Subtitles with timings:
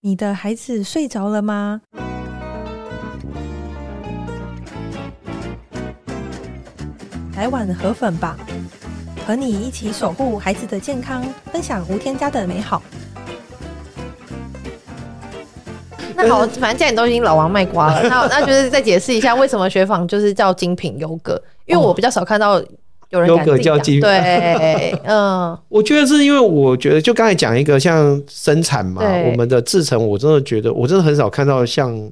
[0.00, 1.80] 你的孩子睡着了吗？
[7.36, 8.36] 来碗河粉吧，
[9.26, 12.80] 和你一起守护孩子的健康，分享无添加的美好。
[16.14, 22.62] 那好，反正既然都已经老王卖瓜了，那那就是再解释一下为什么雪纺就是叫精品优格，因为我比较少看到。
[23.10, 32.10] 有人优格叫精品，对， 嗯， 我觉得是因为我觉得就刚才讲一个像生产嘛，我们的制成，我真的觉得我真的很少看到像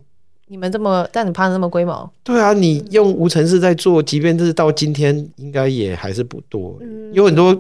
[0.48, 2.10] 你们这么，但你怕那么龟毛？
[2.22, 6.78] 对啊，你用无尘室在做，即便是到今天，应该也还是不多。
[6.80, 7.54] 嗯、有很多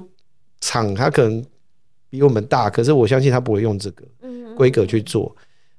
[0.60, 1.44] 厂，它可能
[2.08, 4.04] 比我们大，可是我相信它不会用这个
[4.56, 5.34] 规格去做。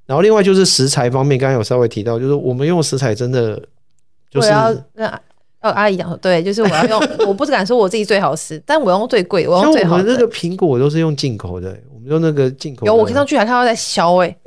[0.05, 3.59] 然后另外就是食材方面，刚刚有稍微提到，就是我们用食材真的
[4.29, 4.49] 就是。
[5.59, 10.03] 哦，阿姨讲说，对，就是我要用，我不敢说我自己最好吃，但我用最贵，我用最好的。
[10.03, 12.85] 我们那个苹果都是用进口的，我们用那个进口。
[12.85, 14.37] 有，我看上去还看到在削 哎。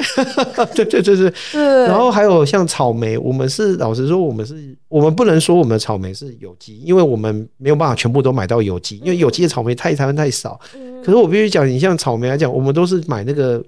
[0.73, 1.87] 对对对对。
[1.87, 4.55] 然后还有像草莓，我们是老实说，我们是，
[4.89, 10.59] 我们不能说我们的草莓是有机，因为我们没有办法全部都买到有机，因为有机的草莓太台湾太少。
[11.05, 13.61] 可是我必须讲，你像草莓来讲，我们都是买那个，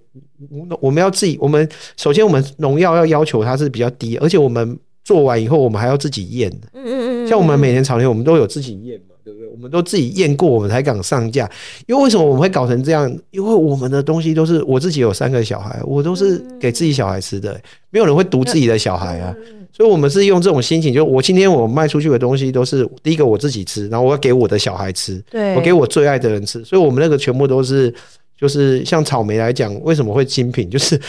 [0.81, 4.79] 我们要自己，我们首先我们农药要要求它是比较低，而且我们。
[5.05, 6.51] 做完以后，我们还要自己验。
[6.73, 9.49] 嗯嗯嗯，像我们每年草莓，我们都有自己验嘛，对不对？
[9.49, 11.51] 我们都自己验过，我们才敢上架。
[11.87, 13.11] 因为为什么我们会搞成这样？
[13.31, 19.35] 因为我们的东西都是我自己有三个小孩，我都是给自己小孩吃的，没有人会毒自己的小孩啊。
[19.73, 25.23] 所以，我们是用这种心情，就我今天我卖出去的东西都是第一个我自己吃，然后我要给我的小孩吃，
[25.57, 26.63] 我给我最爱的人吃。
[26.65, 27.93] 所以我们那个全部都是，
[28.39, 30.71] 就是像草莓来讲，为什么会精品？
[30.71, 31.01] 就是。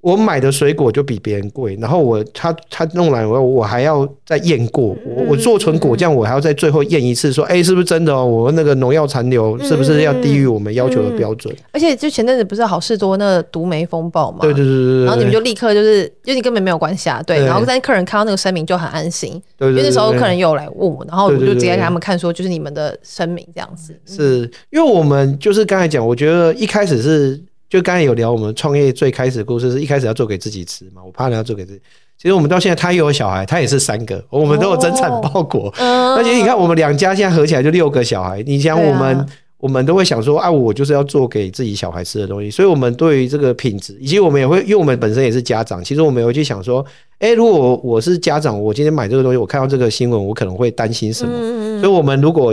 [0.00, 8.24] 我买的水果就比别人贵，然后我他他弄来我我还要再验过，我我做成果酱我还要在最后验一次，说哎、欸、是不是真的哦？
[8.24, 11.52] 我那个农药残留是不是要低于我们要求的标准？
[11.72, 14.38] 而且就前阵子不是好事多那个毒莓风暴嘛？
[14.40, 17.44] 对对对对，然后你们就立刻就是就你根本没有关系啊，对。
[17.44, 23.98] 然后但客人看到那个声明就很安心，對，因为那时候客人又来问我，然后我就直接给他们看说就是你们的声明这样子。
[24.06, 27.40] 是因为我们就是刚才讲，我觉得一开始是。
[27.68, 31.80] 就刚才有聊，我们创业最开始的故事是一开始要做给自己吃嘛，我怕人要做给自己。
[32.16, 35.72] 其实我们到现在，他也有小孩，他也是三个，我们都有增产报国。
[35.78, 38.42] 而且你看，我们两家现在合起来就六个小孩。
[38.42, 39.26] 你想，我们
[39.58, 42.50] 我们都会想说，啊，我就是要做给自己小孩吃的东西。
[42.50, 46.84] 所以，我们对于这个品质，以及我们也会，因为我们本身也是家长，其实我们也会去想说，
[47.18, 51.80] 哎，如果我是家长，我今天买这个东西，我看到这个新闻，我可能会担心什么？
[51.80, 52.52] 所以，我们如果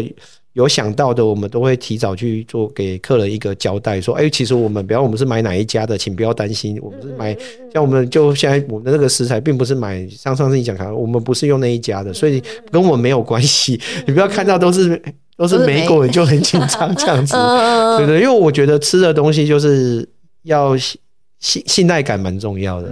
[0.55, 7.35] 有想到的，我们都会提早去做给客人一个交代，说，哎，其实我们，比方我们是买哪一家的，请不要担心，我们是买，
[7.73, 13.77] 像我们就现在我们的那个食材，并不是买，像上次你讲的，我们不是用那一家的，所以跟我们没有关系。
[14.07, 15.01] 你不要看到都是
[15.35, 17.35] 都是美国，你就很紧张 这样子，
[17.97, 20.07] 对对，因为我觉得吃的东西就是
[20.43, 22.87] 要信信赖感蛮重要的。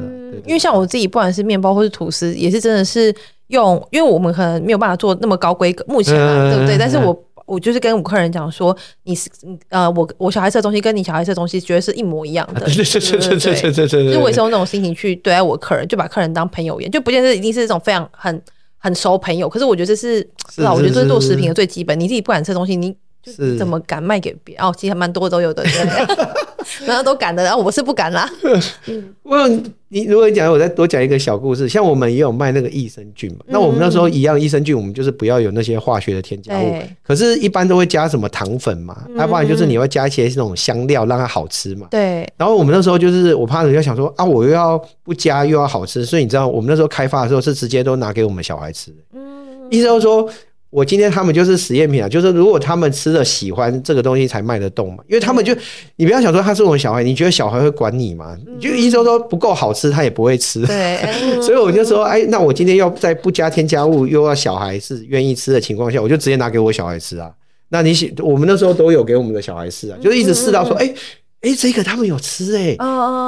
[0.45, 3.15] 因为像我自己，不管是面包或是吐司，也是真的是
[3.47, 6.77] 用，因为我们可能没有办法做那么高规格，目前嘛，对不对？
[6.77, 7.17] 但是我。
[7.53, 9.29] 我就是跟我客人讲说，你是
[9.69, 12.61] 呃，我我小孩吃的东西跟你小孩吃的东西绝对是一模一样的。
[12.65, 14.13] 对对对对对对对对。
[14.13, 18.41] 就我也是用那种心情去对待我客人，就把客人当朋友一样，就不见得一定是这种非常很
[18.77, 19.47] 很熟朋友。
[19.47, 20.19] 可是我觉得这是，
[20.49, 21.99] 是，是，是，我觉得这是做食品的最基本。
[21.99, 24.65] 你自己不敢吃东西，你就是怎么敢卖给别人？
[24.65, 25.63] 哦，其实还蛮多都有的。
[25.63, 25.71] 对
[26.87, 28.29] 然后都敢的，然后我是不敢啦。
[28.87, 29.47] 嗯，我
[29.89, 31.67] 你如果你讲，我再多讲一个小故事。
[31.67, 36.81] 像我们也有卖那个益生菌嘛，那我们那时候一样益生菌，我们就是不要有那些化学的添加物。
[37.03, 41.87] 可是，一般都会加什么糖粉嘛，要不然就是你会加一些那种香料让它好吃嘛。
[41.91, 42.27] 对。
[42.37, 48.91] 然后我们那时候就是我怕人家想说啊，我又要不加又要好吃，所以你知道我们那时候开发的时候是直接都拿给我们小孩吃。
[49.13, 49.67] 嗯。
[49.69, 50.29] 意思就是说。
[50.73, 55.55] 我今天他们就是实验品啊，就是如果他们吃了喜欢这个东西才卖得动嘛，因为他们就
[55.97, 58.35] 你不要想说他是我们小孩，你觉得小孩会管你吗？
[58.55, 60.65] 你就一说说不够好吃，他也不会吃。
[60.65, 60.99] 对，
[61.39, 67.31] 所以我就说，哎，那我今天要在不加添加物，又要小孩是愿意吃的情况下，我就直接拿给我小孩吃啊。
[67.69, 70.91] 那你喜我们那时候都有给我们的小孩试啊，就是一直试到说，哎。
[71.43, 72.77] 哎、欸，这个他们有吃哎、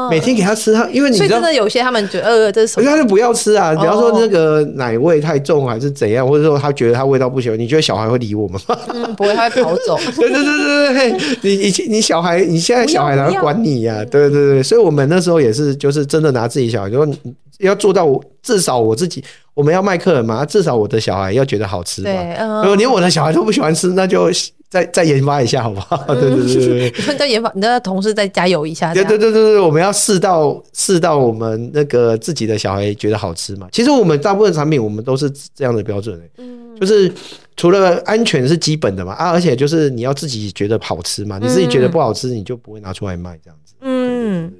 [0.10, 2.90] 每天给他吃，他因为你知道，所以真的有些他们觉得呃，这是什么？
[2.90, 3.76] 他就不要吃啊。
[3.76, 8.78] 比方说那个奶味太重还是怎样，或者说他觉得他味道不喜欢，你觉得小孩会理我们吗？
[8.94, 9.98] 嗯，不会，他会跑走。
[10.16, 14.06] 对对对对对，你你你小孩，你现在小孩哪会管你呀、啊？
[14.06, 17.14] 对对对，所以我们那时候也是，就是真的拿自己小孩，就说
[17.60, 18.08] 要做到
[18.42, 19.22] 至少我自己，
[19.54, 22.10] 我们要卖客人嘛，至少我的小孩要觉得好吃嘛。
[22.10, 24.32] 对，嗯，如果连我的小孩都不喜欢吃，那就。
[24.76, 25.96] 再再研发一下，好不好？
[26.14, 28.94] 对对对对，再 研发，你的同事再加油一下。
[28.94, 33.70] 对对对对对，我们要试到试到我们那个自己的小孩觉得好吃嘛。
[33.72, 37.10] 其实我们大部分产品我们都是这样的标准、欸，嗯，就是
[37.56, 43.74] 除了安全是基本的嘛啊，而且就是你要自己觉得好吃嘛，你自己觉得不好吃，你就不会拿出来卖这样子。
[43.80, 44.52] 嗯。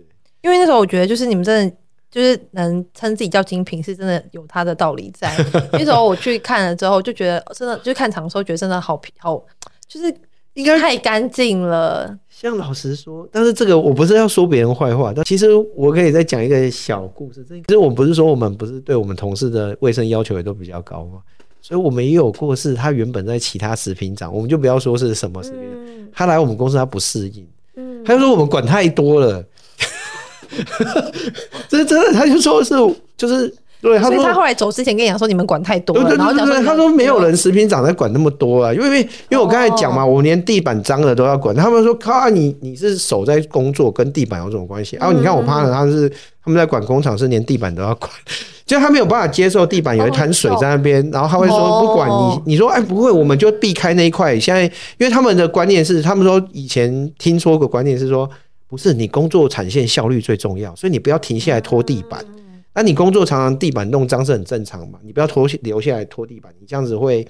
[0.42, 1.76] 因为那时候我觉得，就是你们真的
[2.12, 5.36] 就是能称自己叫精品，是真的有它的道理在。
[5.74, 9.44] 那时候我去看了之后，就觉得真的，就看场的时候觉得真的好好，
[9.88, 10.14] 就是
[10.54, 12.18] 应该太干净了。
[12.30, 17.46] 像老实说，但是这个我不是要说别人坏话，但其实我可以再讲一个小故事。
[17.48, 21.20] 这其实我不是说我们不是对我们同事的卫生要求也都比较高吗？
[21.62, 29.44] 所以我们也有过是，他原本在其他食品厂，我们就不要说是什么食品，嗯、他来我们公司他不适应，嗯、他就说我们管太多了，
[31.68, 32.76] 这真的，他就说是
[33.18, 44.96] 就是对，他说他后来走之前跟你讲说你们管太多了，然后他说没有人食品长在管那么多啊，因为因为我刚才讲嘛，哦、我连地板脏了都要管，他们说靠你你是手在工作，跟地板有什么关系？
[44.96, 46.10] 然后、嗯啊、你看我趴的他是
[46.44, 48.10] 他们在管工厂，是连地板都要管。
[48.66, 54.40] 就他没有办法接受地板有一滩水在那边，然后他会说不管你，你说哎不会，我们就避开那一块。
[54.40, 54.72] 现在因
[55.06, 58.28] 为他们的观念是，他们说以前听说过观念是说，
[58.68, 62.26] 不是你工作产线效率最重要，所以你不要停下来拖地板。
[62.76, 67.26] 那你工作常常地板弄脏是很正常嘛，你不要拖留下来拖地板，你这样子会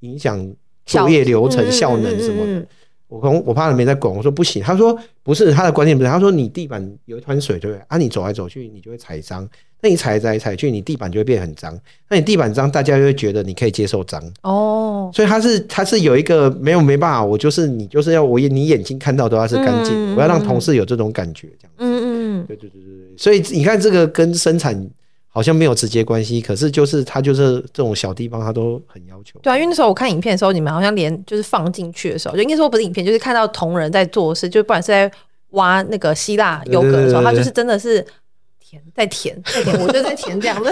[0.00, 0.46] 影响
[0.84, 2.66] 作业流程效能什么的。
[3.06, 7.82] 我跟我怕他没在管，我说不行，他说不是他的观念不是，他说你地板有一滩水对不对？
[7.88, 9.48] 啊，你走来走去你就会踩脏。
[9.80, 11.72] 那你踩来踩去，你地板就会变很脏。
[12.10, 15.08] 那你地板脏，大家就会觉得你可以接受脏哦。
[15.14, 22.07] 所以他是他是有一个没有没办法，我就是你就是要我你眼睛看到都要是干净，嗯、我要让同事有这种感觉，这样子。
[22.46, 23.16] 对对对对。
[23.16, 24.88] 所以你看这个跟生产
[25.28, 29.38] 好像没有直接关系，可是就是它就是这种小地方，它都很要求。
[29.42, 35.10] 对啊，因为那时候我看影片的时候，你们好像连就是放进去的时候，就应该说不是影片，就是看到同仁在做事，就不管是在
[35.50, 38.04] 挖那个希腊油格的时候，他就是真的是。
[38.70, 40.70] 填在填在填，我就在填这样子，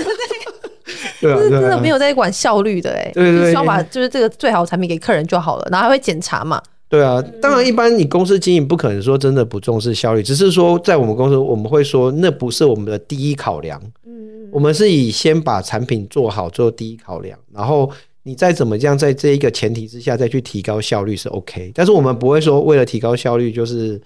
[1.19, 6.63] 对， 就是真的没有在管效率的哎，对对，希望把就是这个最好的产品给客人就好了，然后还会检查嘛。
[6.89, 17.91] 对啊，当然一般你公司经营不可能说真的不重视效率，只是说在我们公司我们会说那不是我们的第一考量，嗯，我们是以先把产品做好做第一考量，然后
[18.23, 24.01] 你再怎么样在这一个前提之下再去提高效率是 OK，但是我们不会说为了提高效率就是。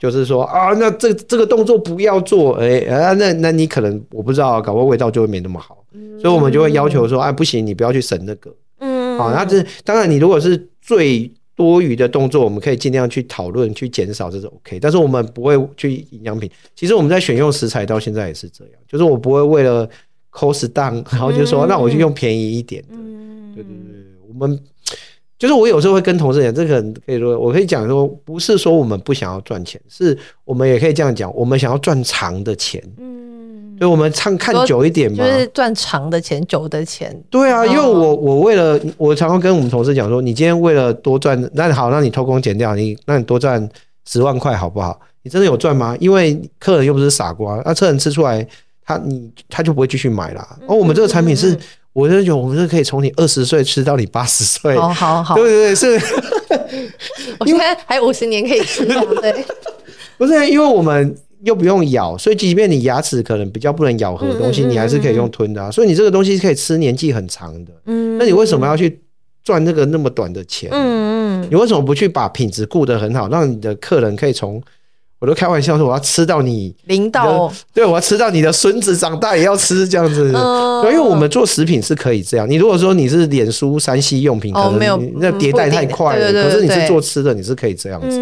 [0.00, 16.50] 就是说啊，那这这个动作不要做，哎、欸、啊，那那你可能我不知道，搞不好味道就会没那么好，嗯、所以我们就会要求说，哎、啊，不行，你不要去省那个，嗯，好，那这当然，你如果是最多余的动作，我们可以尽量去讨论去减少，这是 OK，但是我们不会去营养品。
[16.74, 19.86] 其实我们在选用食材到现在也是这样，就是我不会为了
[20.32, 24.58] cost down， 然后就说、嗯、那我就用便宜一点的，嗯，对对对，我们。
[25.38, 30.14] 就是我有时候会跟同事讲，这个可以说，我可以讲说，不是说我们不想要赚钱，是
[30.44, 32.82] 我们也可以这样讲，我们想要赚长的钱。
[32.98, 33.29] 嗯，
[33.80, 37.18] 所以我们唱看久一点嘛，就是赚长的钱，久的钱。
[37.30, 43.66] 对啊，因为我我为了我常常跟我们同事讲说，你今天为了多赚，那好，那你偷工减料，你那你多赚
[44.06, 45.00] 十万块好不好？
[45.22, 45.96] 你真的有赚吗？
[45.98, 48.46] 因为客人又不是傻瓜，那客人吃出来，
[48.84, 50.58] 他你他就不会继续买啦。
[50.68, 51.58] 而我们这个产品是。
[51.92, 56.00] 我就觉得我们是可以从你二十岁吃到你八十岁，好好好，对对对，是。
[57.40, 59.44] 我现在还有五十年可以吃，对。
[60.16, 65.70] 不是，因为我们又不用咬，所以即便你牙齿可能比较不能咬合的东西，你还是可以用吞的啊。
[65.70, 67.72] 所以你这个东西是可以吃年纪很长的。
[67.86, 68.18] 嗯。
[68.18, 69.00] 那你为什么要去
[69.42, 70.68] 赚那个那么短的钱？
[70.72, 71.48] 嗯嗯。
[71.50, 74.62] 你为什么不去把品质顾得很好，让你的客人可以从？
[75.18, 80.32] 我都开玩笑说，我要吃到你领导对，我要吃到你的孙子长大也要吃这样子。
[80.34, 82.48] 嗯，因为我们做食品是可以这样。
[82.48, 86.32] 你如果说你是脸书、三 C 用品，可能那迭代太快了。
[86.32, 88.18] 可是你是做吃的，你是可以这样子。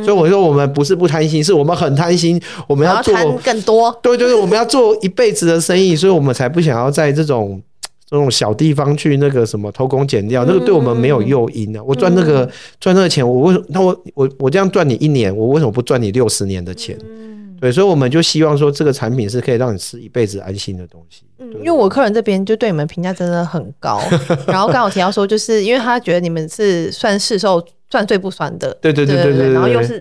[0.00, 3.14] 嗯，所以我说我们不是不贪心，是我们很贪心，我们要做
[3.44, 3.96] 更多。
[4.02, 7.60] 对对对，我们要做一辈子的生意，所以我们才不想要在这种。
[8.10, 11.82] 这种小地方去那个什么偷工减料，那个对我们没有诱因啊！
[11.86, 12.50] 我赚那个
[12.80, 13.66] 赚那个钱，我为什么？
[13.68, 16.96] 那我我我这样赚你一年，我为什么不赚你六十年的钱？
[17.60, 21.24] 对，所以我们就希望说这个产品是可以让你吃一辈子安心的东西。
[21.38, 24.00] 嗯，因为我客人这边就对你们评价真的很高，
[24.46, 29.98] 然后刚好提到说，就是因为他觉得你们是算市售算最不酸的，对对对对对，然后又是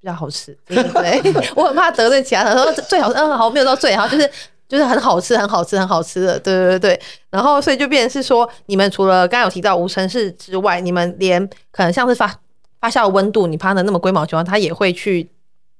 [0.00, 1.32] 比较好吃，对对？
[1.56, 4.30] 我很怕得罪其他人，说最好嗯好没有到最好就是。
[4.70, 7.00] 就是很好吃，很好吃，很好吃的，对对对。
[7.28, 12.32] 然后，所以就变成是说，你们除了刚刚有提到无尘室之外，你们连可能像是发
[12.80, 15.28] 发酵温度，你怕的那么龟毛情况，它也会去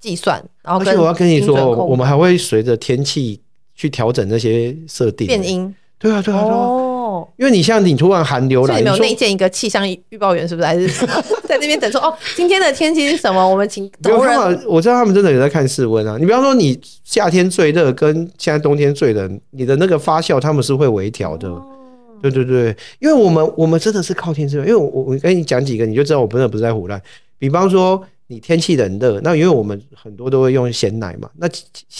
[0.00, 0.44] 计算。
[0.64, 1.54] 然后，而且我要跟你说，
[1.86, 3.40] 我们还会随着天气
[3.76, 5.28] 去调整那些设定。
[5.28, 5.72] 变音。
[5.96, 6.66] 对啊，对啊，对啊。
[7.10, 7.28] 哦。
[7.36, 10.66] 因为你像你突然寒流来，你没有内建一个气象预报员，是不是？
[10.66, 10.88] 还是
[11.46, 13.46] 在那边等说哦，今天的天气是什么？
[13.46, 14.64] 我们请同仁。
[14.66, 16.16] 我知道他们真的有在看室温啊。
[16.18, 21.48] 你比方说，你夏天最热跟现在冬天最冷，你的那个发酵他们是会微调的。
[21.48, 21.64] 哦、
[22.22, 24.68] 对对对，因为我们我们真的是靠天吃饭。
[24.68, 27.00] 因为我我跟你讲几个，你就知道我真的不是在胡乱。
[27.38, 31.48] 比方说你天气冷热，那因为我们很多都会用鲜奶嘛，那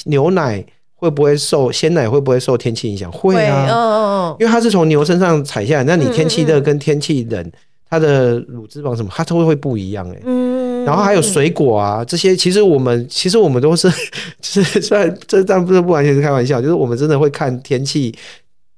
[0.04, 0.64] 牛奶
[1.00, 3.10] 会不会受鲜奶会不会受天气影响？
[3.10, 7.52] 会啊，嗯嗯嗯，因为它是从牛身上采下来，那你天气热跟天气冷，
[7.88, 10.22] 它的乳脂肪什么它都会不一样哎、欸。
[10.26, 13.90] 嗯，然后还有水果啊这些，其实我们其实我们都是，
[14.40, 18.14] 就是虽然这但不是不完全是开玩笑，就是我们真的会看天气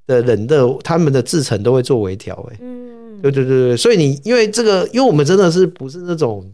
[0.06, 2.58] 的冷热，他们的制成都会做微调哎。
[2.60, 3.20] 嗯。
[3.22, 6.44] 对对对对，所以你因为这个，因为我们真的是不是那种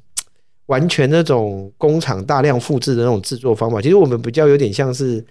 [0.67, 5.25] 完全那种工厂大量复制的那种制作方法，其实我们比较有点像是，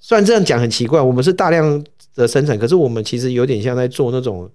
[0.00, 4.48] 虽然这样讲很奇怪，我们是大量的生产，可是我们其实有点像在做那种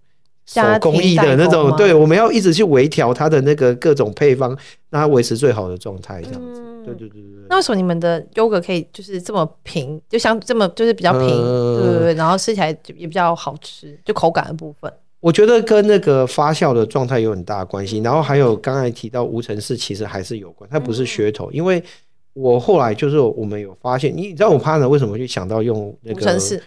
[0.45, 4.49] 手工艺的那种，对，我们要一直去微调它的那个各种配方，
[4.89, 6.61] 让它维持最好的状态，这样子。
[6.61, 7.29] 嗯、对对对对。
[7.49, 14.91] 那为什么你们的优格可以就是这么平，就像这么就是比较平，呃、对对对，然后吃起来也比较好吃，就口感的部分。
[15.19, 21.49] 我觉得跟那个发酵的状态有很大的关系，然后还有刚才提到无尘室，其实还是有关，它不是噱头。
[21.51, 21.81] 因为
[22.33, 26.61] 我后来就是我们有发现，你知道我 partner 为什么就想到用那个无尘室？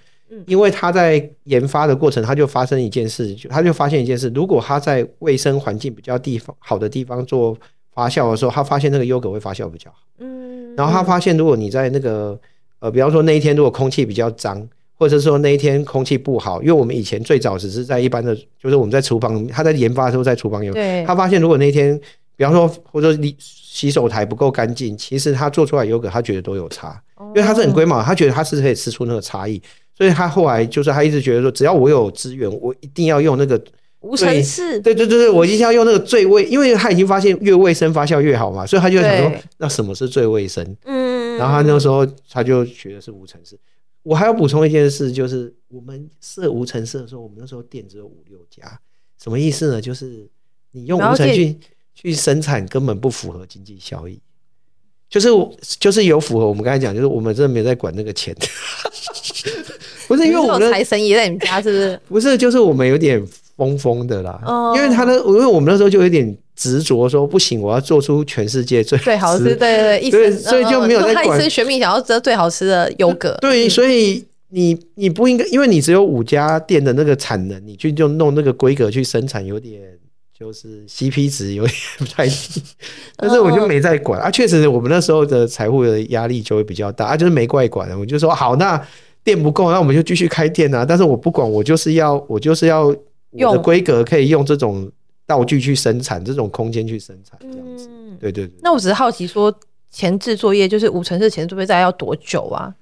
[0.46, 7.56] 因为他在研发的过程，他就发生一件事，就他就发现一件事，如果他在卫生环境比较地方好的地方做
[7.92, 9.98] 发酵的时候，他发现那个优格会发酵比较好。
[10.18, 12.38] 嗯，然后他发现如果你在那个
[12.80, 14.68] 呃，比方说那一天如果空气比较脏。
[14.98, 20.72] 或者说那一天空气不好，因为我们以前最早只是在一般的，就是我们在厨房，他在研发的时候在厨房有，
[21.06, 22.00] 他发现如果那一天，
[22.36, 29.60] 比方说或者你洗手台不够干净，其实他做出来优格他觉得都有差，因为他是很龟毛，他觉得他是可以吃出那个差异，
[29.94, 33.62] 所以他后来就是他一直觉得说，只要我有资源，我一定要用那个
[34.00, 40.64] 无尘室，对对对对，我一定要用那个最卫，因为他已经发现越卫生发酵越好嘛，所以他就想说，那什么是最卫生？
[40.84, 43.58] 嗯，然后他那个时候他就觉得是无尘室。
[44.02, 48.78] 我还要补充一件事，就是我们设无尘室的时候，我们那时候店只有五六家，
[49.20, 49.80] 什么意思呢？
[49.80, 50.28] 就是
[50.70, 51.58] 你用无尘去
[51.96, 54.20] 去生产，根本不符合经济效益。
[55.10, 55.28] 就是
[55.80, 58.32] 就是有符合我们刚才讲，就是我们真的没在管那个钱，
[60.06, 62.00] 不是因为我们财神爷在你们家，是不是？
[62.08, 63.20] 不是，就是我们有点
[63.56, 64.40] 疯疯的啦，
[64.76, 66.36] 因为他的，因为我们那时候就有点。
[66.56, 71.26] 执着说不行，我要做出全世界最最好吃，对对对，所以就没有在管。
[71.26, 73.36] 他一生悬命想要吃最好吃的优格。
[73.42, 79.82] 对，所以你你不应该，因为你只有五家店的那个产能，你去就弄那个规格去生产，有点
[80.38, 82.62] 就是 CP 值有点不太 低。
[83.16, 88.80] 但是我就没在管啊，确实我们那时候的财务的压力就会比较大啊，就是没怪管，我就说好，那
[89.24, 90.84] 店不够，那我们就继续开店啊。
[90.84, 94.90] 但是我不管，我就是要我就是要我的规格可以用这种。
[95.28, 98.54] 道具去生产这种空间去生产这样子，嗯、对对对。
[98.62, 99.52] 那我只是好奇说，
[99.90, 102.72] 前置作业就是无尘室前置作业大概要多久啊？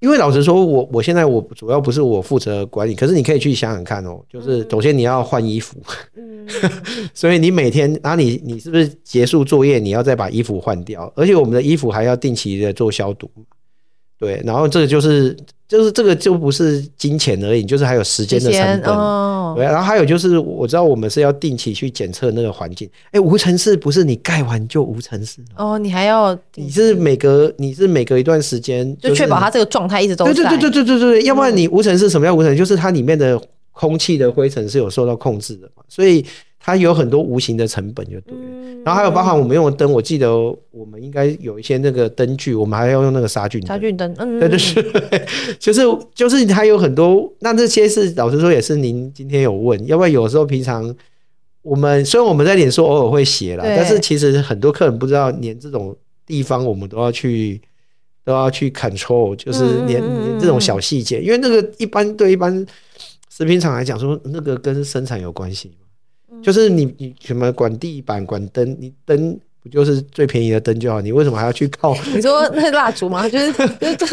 [0.00, 5.76] 因为老实说，我我现在我主要不是我负责管理，可是你可以去想想看哦，就是首先你要换衣服，
[6.16, 6.46] 嗯，
[7.12, 13.30] 所以你每天，然后你你是不是结束作业，你要再把衣服换掉，而且我们的衣服还要定期的做消毒，
[14.20, 15.36] 对，然后这个就是。
[15.70, 18.92] 就是这个就不是金钱而已，就是还有时间的成本。
[18.92, 22.90] 哦、对，然后还有就是，我知道我们是要定期去检测那个环境。
[23.12, 30.32] 哎，无尘室不是你盖完就无尘室哦，你还要你是每隔你是每隔一段时间，就确保它这个状态一直都在。
[30.32, 32.56] 对对对对对对对，要不然你无尘室什么叫无尘？
[32.56, 36.26] 就是它里面的空气的灰尘是有受到控制的嘛，所以。
[36.62, 38.34] 它有很多无形的成本，就对。
[38.84, 40.30] 然后还有包含我们用的灯，我记得
[40.70, 44.14] 我们应该有一些那个灯具，我们还要用那个杀菌杀菌灯。
[44.18, 44.58] 嗯，对对
[45.10, 45.26] 对，
[45.58, 45.82] 就是
[46.14, 47.30] 就是它有很多。
[47.40, 50.94] 那这些是老实说也是您今天有问，要不然有时候平常
[51.62, 57.60] 我们虽然我们在脸书偶尔会写啦，但是其实很多客人不知道，连这种地方我们都要去
[58.24, 62.64] 都要去 control，就是连连这种小细节，因为那个一般对一般
[63.28, 65.72] 食品厂来讲说，那个跟生产有关系。
[66.42, 71.00] 就是你你什么管地板管灯，你灯不就是最便宜的灯就好？
[71.00, 71.94] 你为什么还要去靠？
[72.14, 73.26] 你说那蜡烛吗？
[73.28, 74.06] 就是就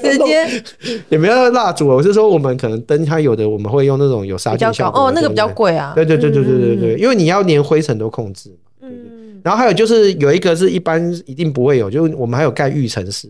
[0.00, 0.62] 直接
[1.08, 5.92] 也没有蜡烛，我是说我们可能灯它有的我们会用那种有杀菌效果哦，那个比较贵啊。
[5.94, 8.56] 对对对对对对对，因为你要连灰尘都控制嘛。
[8.80, 8.98] 对对。
[9.42, 13.28] 然后还有就是有一个是一般一定不会有，就是我们还有盖浴尘室。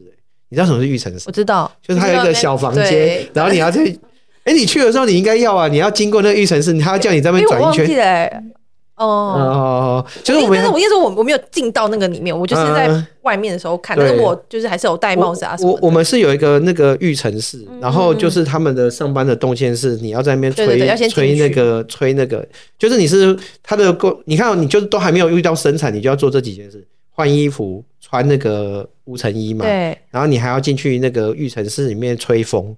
[0.48, 1.24] 你知道什么是浴尘室？
[1.26, 3.98] 我知道，就是它有一个小房间，然后你要去。
[4.44, 5.68] 哎，你去的时候你应该要啊！
[5.68, 8.52] 你要经过那个浴尘室，他要叫你在那边转一圈。
[8.94, 12.88] 哦哦，就是我，但是我意思说，我我没有进到那个里面，我就是在
[13.22, 13.96] 外面的时候看。
[13.96, 15.72] 但是我就是还是有戴帽子啊什么。
[15.72, 22.46] 我我们是有一个那个浴尘室，然后就是他们的上班的动线是你要在那边吹吹那个吹那个，
[22.78, 29.64] 就是你是他的工，你看你就是都还没有遇到生产，你就要做这几件事：换衣服、穿那个无尘衣嘛。
[29.64, 29.98] 对。
[30.10, 32.76] 然后你还要进去那个浴尘室里面吹风。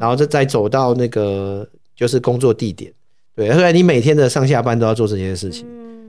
[0.00, 1.64] 然后再再走到那个
[1.94, 2.90] 就是工作地点，
[3.36, 5.66] 对，所以你每天的上下班都要做这件事情，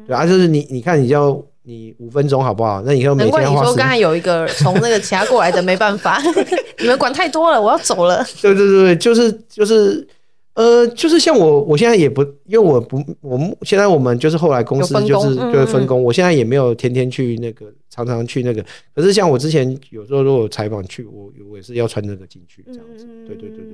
[0.07, 2.81] 对啊，就是你你看，你要你五分钟好不好？
[2.83, 6.19] 那以后每天难怪你说刚才有一个 从那个其他过来的没办法，
[6.79, 8.25] 你们管太多了，我要走了。
[8.41, 10.07] 对对对，就是就是。
[10.53, 18.61] 呃，就是像我，我现在也不，因为我不，我们现在我们就是后来公司就是就是分工，我现在也没有天天去那个，常常去那个。
[18.93, 23.05] 可是像我之前有时候如果采访去，我我也是要穿那个进去这样子。
[23.25, 23.65] 对对对对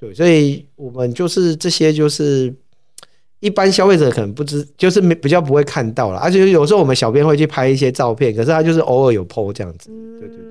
[0.00, 2.52] 对，对，所以我们就是这些就是
[3.38, 9.90] 一般消费者可能不知，就是没比较不会看到了，而且有时候我们小编会去拍一些照片，可是他就是偶尔有 po 这样子。
[10.18, 10.44] 对对对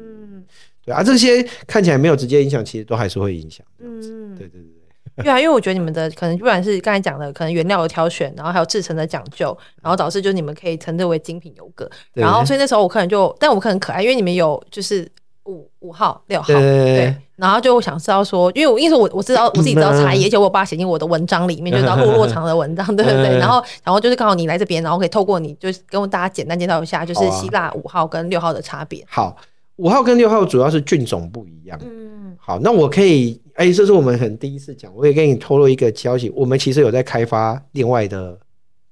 [0.85, 3.65] 对啊，这些看起来没有直接影响，其实都还是会影响。
[3.77, 4.73] 这样子，对对对。
[5.22, 11.89] 对啊，因为我觉得你们的可能不管是刚才讲的，可能原料的挑选，然后还有制成的讲究，然后导致就是你们可以称之为精品油格。
[12.13, 15.08] 然后所以那时候我可能就，但我可能可爱，因为你们有就是
[15.46, 17.15] 五五号、六号，对，对。
[17.36, 23.38] 然后就想知道说，因为我因为我我知道我自己知道差异，而且我把它写进我的文章里面，就知道落落长的文章， 对不对？
[23.38, 29.03] 然后然后就是刚好你来这边，然后可以透过你，就是跟大家简单介绍一下，就是希腊五号跟六号的差别。
[29.10, 29.36] 好，
[29.75, 31.77] 五号跟六号主要是菌种不一样。
[31.84, 33.39] 嗯，好，那我可以。
[33.53, 38.38] 哎、欸，这是我们很第一次讲，我也跟你透露一个消息，我们其实有在开发另外的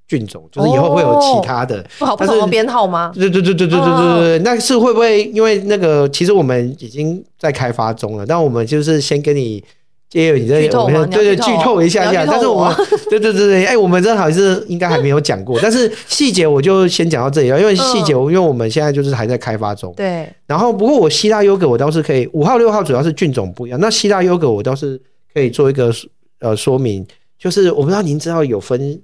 [0.07, 3.11] 菌种，就是以后会有其他的，不好不同的编号吗？
[3.13, 9.63] 对对对对对对对对，那是会不会因为那个，其实我们已经在开发中了，但我们就是先跟你。
[10.11, 11.81] 也有你在，我们对对剧透？
[11.81, 12.75] 一下下，但是我们
[13.09, 19.93] 对对对对，哎，我们这好像是应该还没有讲过， 但是细节我就先讲到这里了，因为细节，因为我们现在就是还在开发中。
[19.95, 20.27] 对。
[20.45, 25.01] 然后，不过我希腊优格我倒是可以，五号六号主要是菌种不一样，那希腊优格我倒是
[25.33, 25.93] 可以做一个
[26.39, 27.05] 呃说明，
[27.39, 29.01] 就是我不知道您知道有分。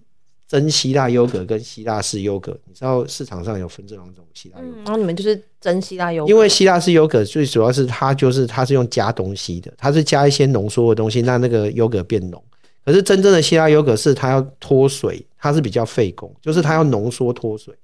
[0.48, 4.78] 真希腊优格跟希腊式优格，你知道市场上有分这两种希腊优格。
[4.78, 6.32] 然后你们就是真希腊优格。
[6.32, 12.42] 因为希腊式优格最主要是它就是它是用加东西的，它是加一些浓缩的东西，让那个优格变浓。
[12.86, 17.76] 可是真正的希腊优格是它要脱水，它是比较费工，就是它要浓缩脱水。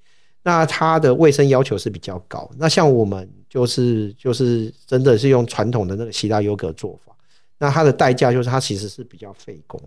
[0.42, 2.50] 那它的卫生要求是比较高。
[2.58, 7.14] 那像我们就是就是真的是用传统的那个希腊优格做法，
[7.58, 9.78] 那它的代价就是它其实是比较费工。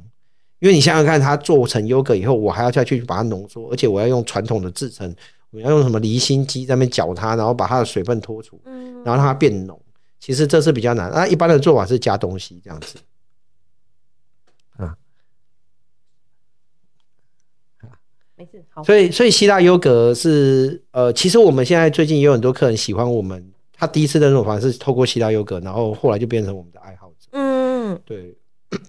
[0.59, 5.15] 因为你想想看，它做成优格以后，我还要再去把它浓缩，而且我要用传统的制成，
[5.51, 9.79] 我要用什么离心机在那边搅它，然后把它的水分脱除，然后让它变浓。
[10.19, 11.11] 其实这是比较难。
[11.13, 12.99] 那一般的做法是加东西这样子。
[14.77, 14.97] 啊，
[18.35, 18.83] 没事，好。
[18.83, 27.29] 所以，所以希腊优格是呃，其实我们现在最近也有很多客人喜欢我们，他第一次的那种方式是透过希腊优格，然后后来就变成我们的爱好者。
[27.33, 28.35] 嗯，对。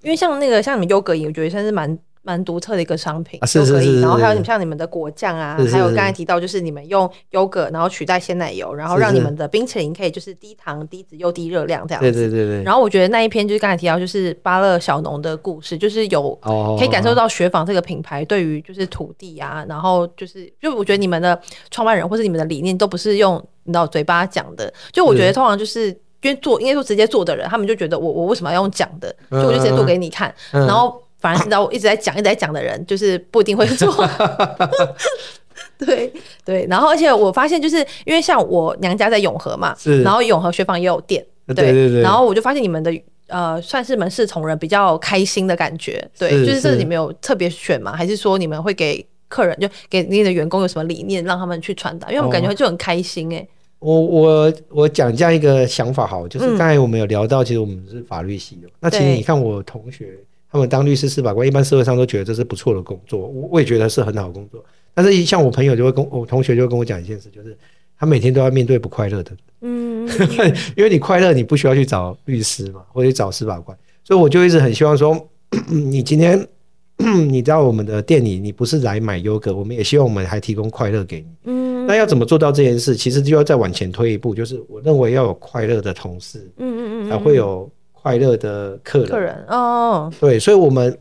[0.01, 4.01] 因为像那个像你们优格饮，我觉得算是蛮蛮独特的一个商品，优格饮。
[4.01, 12.11] 然后还有你们像你们的果酱啊，还有刚才提到就是你们用优格然后取代鲜奶油，然后让你们的冰淇淋可以就是低糖、低脂又低热量这样子。
[12.11, 12.63] 对对对对。
[12.63, 16.37] 然后我觉得那一篇就是刚才提到就是芭乐小农的故事，就是有
[16.77, 21.39] 可以感受到雪纺这个品牌对于就是土地啊，然后就是就我觉得你们的
[21.71, 25.97] 创办人或是你们的理念都不是用你知道嘴巴讲的，就我觉得通常就是。
[26.27, 29.09] 因为做应该说直接做的人，他们就觉得我我为什么要用讲的？
[29.31, 30.33] 就我就直接做给你看。
[30.51, 33.93] 嗯、然后反而是知道我一直在讲一直在讲的人，就是不一定会做。
[35.79, 36.11] 对
[36.43, 42.01] 对，然后而且我发现，就是因为像我娘家在永和嘛，然后永和雪纺也有店，对对对。
[42.01, 42.91] 然后我就发现你们的
[43.27, 46.03] 呃算是门市同仁比较开心的感觉。
[46.17, 47.95] 对，就是这你们有特别选吗？
[47.95, 52.09] 还是说你们会给客人就给你的员工有什么理念让他们去传达？
[52.09, 53.49] 因为我感觉就很开心哎、欸。
[53.79, 58.67] 我我我讲这样一个想法好，就是刚才我们有聊到，其实我们是法律系的。
[58.67, 60.17] 嗯、那其实你看我同学
[60.51, 64.63] 他们当律师、司法官，一般社会上都觉得这是不错的工作，我我也觉得是很好工作。
[64.93, 67.55] 但是像我朋友就会跟我同学就会跟我讲一件事，就是
[67.99, 70.07] 他每天都要面对不快乐的，嗯，
[70.75, 73.77] 因为你快乐，你不需要去找律师嘛，或者找司法官。
[74.03, 75.29] 所以我就一直很希望说，
[75.69, 76.47] 你今天
[77.29, 81.76] 你到我们的店里，你不是来买优格，我们也希望我们还提供快乐给你，嗯。
[81.87, 82.95] 那要怎么做到这件事？
[82.95, 89.07] 其实就要再往前推一步，就是我认为要有快乐的同事，嗯嗯嗯，才会有快乐的客人。
[89.07, 90.95] 客人哦，对，所以我们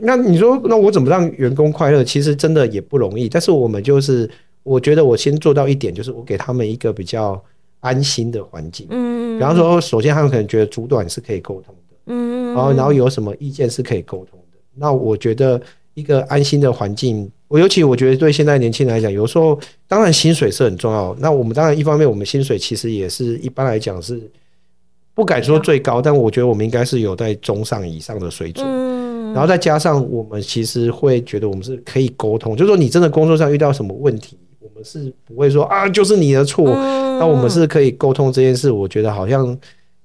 [0.00, 2.02] 那你说，那我怎么让员工快乐？
[2.02, 3.28] 其实真的也不容易。
[3.28, 4.28] 但是我们就是，
[4.64, 7.40] 我觉得我先做到一点，就是我给他们一个比较
[7.78, 8.88] 安心的环境。
[8.90, 14.58] 嗯，比方说，首先他们可能觉得主管是可以沟通的，嗯，然后然后有什么意见是可以沟通的。
[14.74, 15.60] 那我觉得
[15.94, 17.30] 一个安心的环境。
[17.52, 21.14] 我尤其我觉得对现在年轻人来讲，有时候当然薪水是很重要。
[21.18, 24.18] 那我们当然一方面，我们薪水其实也是一般来讲是
[25.12, 28.66] 不敢说最高，但我觉得我们应该是有在中上以上的水准。
[29.34, 36.64] 然后再加上我们其实会觉得我们是可以沟通，就是说你真的工作上遇到什么问题，我们是不会说啊就是你的错。
[36.64, 39.54] 那我们是可以沟通这件事，我觉得好像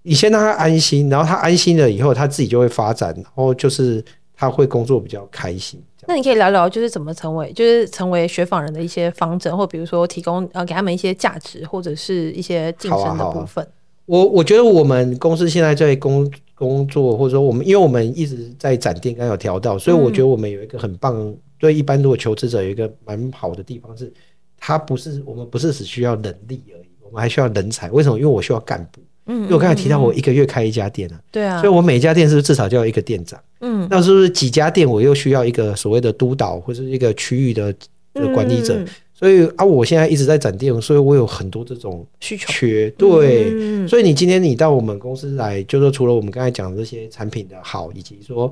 [0.02, 4.04] 你先让他安心，然后他安心了以后，他自己就会发展，然后就是。
[4.40, 5.82] 他会工作比较开心。
[6.08, 13.62] 那你可以聊聊，就是怎么成为，就是成为学访人的一些方针，或比如说提供呃给他们一些价值，或者是一些晋升的部分。
[13.64, 24.12] 啊啊、我我觉得我们公司现在在工工作，或者说我们，因为我们一直在展店，刚刚有调到，所以我觉得我们有一个很棒，嗯、对一般如果求职者有一个蛮好的地方是，
[24.58, 27.92] 他不是我们不是只需要能力而已，我们还需要人才。
[27.92, 28.18] 为什么？
[28.18, 29.02] 因为我需要干部。
[29.26, 33.38] 嗯，因为我刚才提到我一个月开一家店啊，对啊，所以我每一家店是不是至少就要一个店长？
[33.62, 37.74] 嗯，那是不是几家店我又需要一个所谓的督导或者是一个区域的
[38.34, 38.76] 管理者？
[38.76, 48.52] 嗯、所以啊，我现在一直在展店，所以我有很多这种需求缺，对，嗯、所以你今天你到我们公司来，就是说除了我们刚才讲的这些产品的好，以及说。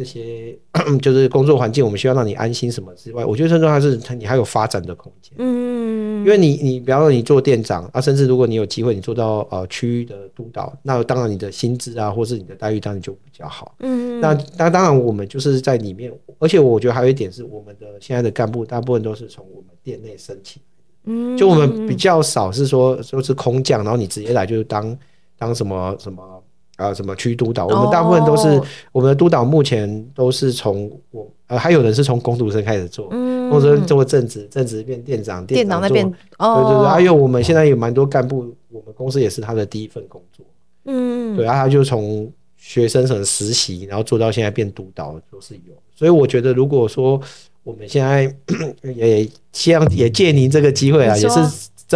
[0.00, 0.58] 这些
[1.02, 5.34] 就是工作环境，我们需要让你安心什么之外，我觉得最重要是你还有发展的空间。
[5.36, 13.74] 嗯，因为你你比方说你做店长啊，甚至如果你有机会你做到呃区域的督导，那当然你的薪资啊，或是你的待遇当然就比较好。
[13.80, 20.62] 嗯，那那当然我们就是在里面，而且我觉得还有一点是，我们的现在的干部大部分都是从我们店内申请。
[21.04, 24.96] 嗯，就我们比较少是说说是空降，然后你直接来就是当
[25.36, 26.39] 当什么什么。
[26.80, 27.66] 啊，什么区督导？
[27.66, 36.06] 我们大部分都是、哦、我们的督导，目前都是从我呃，还有人是从工读生开始做，嗯，读生做正职，正职变店长，店长那边，
[36.38, 40.46] 哦，对对对，还有我们现在有蛮多干部，我们公司也是他的第一份工作，
[40.86, 47.20] 嗯，对，然后他就从学生什么实习，然后做到现在变督导都是有，所以我觉得如果说
[47.62, 48.34] 我们现在
[48.96, 51.38] 也希望也借您这个机会啊，也是。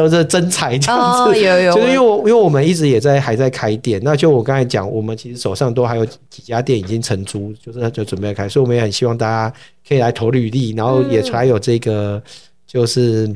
[0.03, 9.55] 就是真才这样子，哦、有有 就是因为我因为我们一直也在还在开店，那就我刚才讲，我们其实手上都还有几家店已经承租，就是就准备开，所以我们也很希望大家
[9.89, 12.21] 可以来投履历，然后也才有这个
[12.67, 13.29] 就是、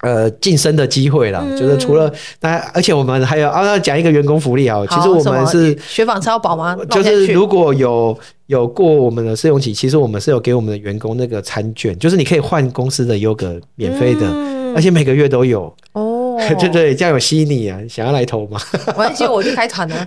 [0.00, 1.44] 嗯、呃晋升的机会啦。
[1.44, 6.74] 嗯、就是除了大家，而且我们还有啊，要讲一个员工福利啊，其实我们是雪纺超保吗？
[6.88, 14.22] 就是如果有有过我们的试用期，其实我们是有给我们的员工那个餐券，就是你可以换公司的优格免费的。
[14.22, 18.60] 嗯而且每个月都有哦， 对对，这样有吸引你啊，想要来投吗？
[18.88, 20.06] 没关系，我就开团 了。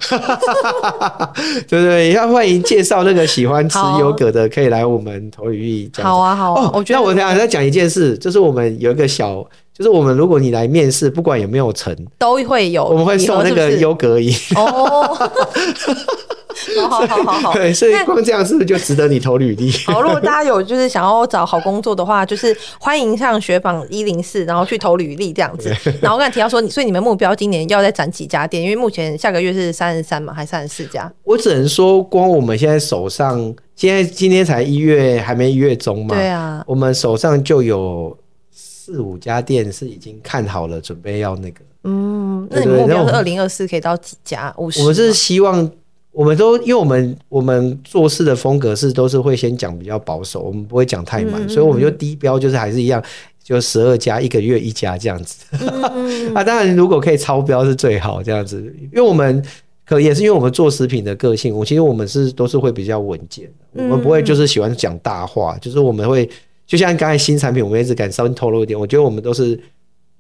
[1.68, 5.92] 对对，要欢迎介绍那个喜欢吃优格的，可以来我们投履历。
[6.02, 6.72] 好啊，好啊。
[6.74, 14.34] 我觉得我想再讲一件事，就是我们有一个小，就是我们如果你来面试，不管有没有成，都会有，我们会送那个优格饮。
[14.56, 15.32] 哦。
[16.90, 19.72] 好好好好，对，所以光这样是不是就值得你投履历？
[19.86, 25.70] 好，如果大家有就是想要找好工作的话，就是欢迎上雪纺一零四，然后去投履历这样子。
[26.02, 28.62] 然后我刚才提到说，所以你们目标今年要再展几家店？
[28.64, 31.12] 因为目前下个月是三十三嘛，还三十四家？
[31.24, 36.16] 我只能说，光我们现在手上，现在今天才一月，还没一月中嘛。
[36.16, 38.18] 对啊，我们手上就有
[38.52, 41.62] 四五家店是已经看好了，准备要那个。
[41.84, 44.54] 嗯，那你目标是二零二四可以到几家？
[44.58, 44.82] 五十？
[44.82, 45.70] 我们是希望。
[46.18, 53.00] 我们都因为我们我们做事的风格是都是会先讲比较保守，我们不会讲太满，嗯嗯，所以我们就低标就是还是一样，
[53.44, 55.46] 就十二家一个月一家这样子。
[55.52, 59.46] 嗯、 啊，当然如果可以超标是最好这样子，因为我们
[59.86, 66.28] 可也是因为我们做食品的个性，我其实我们是都是会比较稳健，我们不会就是喜欢讲大话，就是我们会
[66.66, 69.60] 就像刚才新产品，我们一直敢稍微透露一点，我觉得我们都是。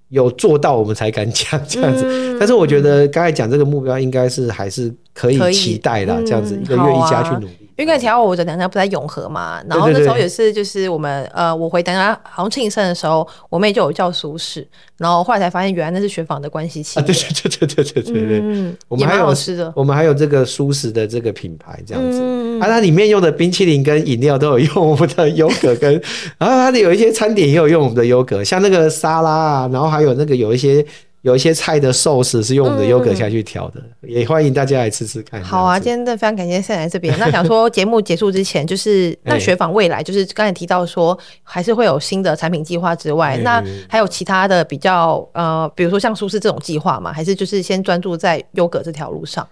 [0.09, 7.49] 有做到我们才敢讲 这样子，嗯、但是我觉得刚才讲这个目标应该是还是可以期待的，这样子、嗯、一个月一家去努力。
[7.77, 14.65] 因为提到我的娘家不在永和嘛，然后那时候也是就是我们呃，我回娘家好像庆生的时候，我妹就有叫苏轼，
[14.97, 17.05] 然后后来才发现原来那是学访的关系企业。
[17.05, 25.91] 对对对对对对对对，嗯，我们还有吃的，我们还有这个蔬食的这个品牌这样子，嗯、啊，它里面用的冰淇淋跟饮料都有用我们的优格跟，
[26.37, 30.85] 然 后它的有一些餐点也有用我们的优格，像那个沙拉啊，然后还有那个有一些。
[31.23, 35.43] 有一些菜的寿司是用我们的优格下去调的，嗯、也欢迎大家来吃吃看。
[35.43, 37.13] 好啊，今天的非常感谢 Sam 来这边。
[37.19, 47.11] 那想说节目结束之前，就是 那雪纺未来，就是刚才提到说还是会有新的产品计划之外，那还有其他的比较呃，比如说像蔬食这种计划吗？
[47.11, 49.45] 还是就是先专注在优格这条路上？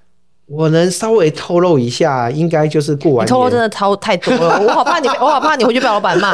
[0.48, 3.28] 我能稍微透露一下，应该就是过完年。
[3.28, 6.32] 透露真的超太多了， 我好怕你，我好怕你回去被老板骂。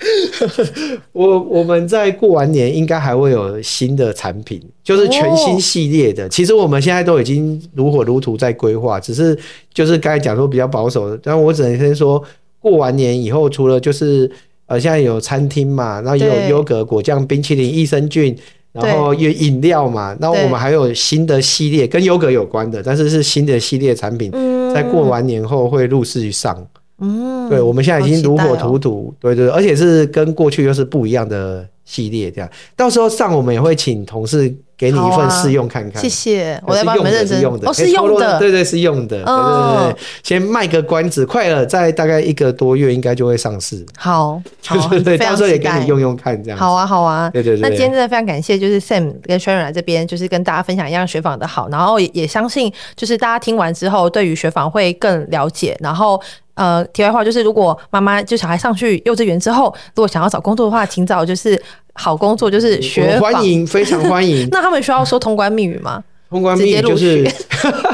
[1.12, 6.28] 我我们在过完年应该还会有新的产品，就是全新系列的。
[6.28, 9.36] 其实我们现在都已经如火如荼在规划，只是
[9.74, 11.18] 就是刚才讲说比较保守的。
[11.22, 12.22] 但我只能先说，
[12.60, 14.30] 过完年以后，除了就是
[14.66, 18.36] 呃现在有餐厅嘛，然后也有优格果酱冰淇淋益生菌，
[18.72, 24.30] 然后有饮料嘛，那我们还有新的系列跟优格有关的，但是是新的系列产品，
[24.74, 26.66] 在过完年后会陆续上。
[27.00, 32.50] 嗯，对，我们现在已经如火如荼，对对，而且是跟过去又是不一样的系列，这样。
[32.74, 36.00] 到时候上我们也会请同事给你一份试用看看。
[36.00, 43.84] 谢谢，我在帮你们认真用的，哦，是用的，对对是用的，对对对，先卖个关子，快了，在大概一个多月应该就会上市。
[43.98, 46.58] 好，对对，到时候也给你用用看，这样。
[46.58, 47.62] 好啊，好啊，对对对。
[47.62, 56.20] 那今天真的非常感谢，就是 Sam 跟 Sharon 来这边，就是跟大家分享一样学访的好，然后也也相信，就是大家听完之后，对于学访会更了解，然后。
[56.58, 61.56] 呃，题外话就是，如果妈妈就小孩上去幼稚园之后，如果想要找工作的话，请找就是
[61.98, 64.48] 好工作，就是学访欢迎，非常欢迎。
[64.52, 66.02] 那他们需要说通关密语吗？
[66.30, 67.28] 通关密语就是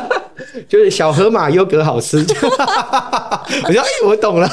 [0.69, 2.19] 就是小河马优格好吃。
[3.65, 4.49] 我说哎，我懂了，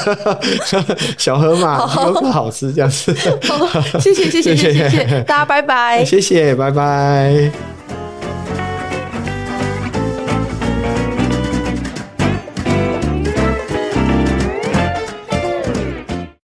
[1.18, 3.14] 小河马优格好吃这样子。
[4.00, 7.81] 谢谢谢谢谢谢谢谢大家拜拜，谢谢拜拜。